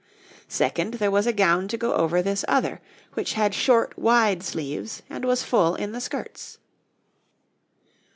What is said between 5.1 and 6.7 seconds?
and was full in the skirts.